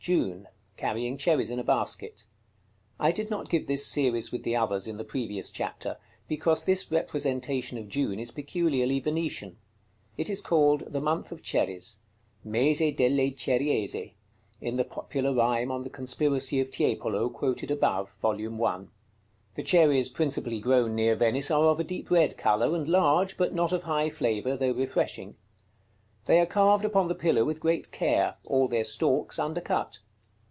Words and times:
_June. 0.03 0.47
Carrying 0.77 1.15
cherries 1.15 1.51
in 1.51 1.59
a 1.59 1.63
basket. 1.63 2.25
I 2.99 3.11
did 3.11 3.29
not 3.29 3.51
give 3.51 3.67
this 3.67 3.85
series 3.85 4.31
with 4.31 4.41
the 4.41 4.55
others 4.55 4.87
in 4.87 4.97
the 4.97 5.03
previous 5.03 5.51
chapter, 5.51 5.97
because 6.27 6.65
this 6.65 6.91
representation 6.91 7.77
of 7.77 7.87
June 7.87 8.19
is 8.19 8.31
peculiarly 8.31 8.99
Venetian. 8.99 9.57
It 10.17 10.27
is 10.27 10.41
called 10.41 10.91
"the 10.91 11.01
month 11.01 11.31
of 11.31 11.43
cherries," 11.43 11.99
mese 12.43 12.79
delle 12.95 13.29
ceriese, 13.37 14.15
in 14.59 14.75
the 14.77 14.85
popular 14.85 15.35
rhyme 15.35 15.69
on 15.69 15.83
the 15.83 15.89
conspiracy 15.91 16.59
of 16.59 16.71
Tiepolo, 16.71 17.29
quoted 17.29 17.69
above, 17.69 18.15
Vol. 18.23 18.65
I. 18.65 18.85
The 19.53 19.61
cherries 19.61 20.09
principally 20.09 20.59
grown 20.59 20.95
near 20.95 21.15
Venice 21.15 21.51
are 21.51 21.65
of 21.67 21.79
a 21.79 21.83
deep 21.83 22.09
red 22.09 22.37
color, 22.39 22.75
and 22.75 22.89
large, 22.89 23.37
but 23.37 23.53
not 23.53 23.71
of 23.71 23.83
high 23.83 24.09
flavor, 24.09 24.57
though 24.57 24.71
refreshing. 24.71 25.37
They 26.27 26.39
are 26.39 26.45
carved 26.45 26.85
upon 26.85 27.07
the 27.07 27.15
pillar 27.15 27.43
with 27.43 27.59
great 27.59 27.91
care, 27.91 28.37
all 28.45 28.67
their 28.67 28.83
stalks 28.85 29.39
undercut. 29.39 29.97